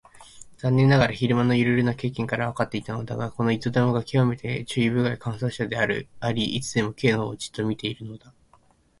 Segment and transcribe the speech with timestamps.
[0.57, 5.85] 残念ながら昼間のいろいろな経験からわかっていたのだが、この糸玉がきわめて注意深い観察者であ
[6.31, 8.33] り、いつでも Ｋ のほうをじっと見ているのだ。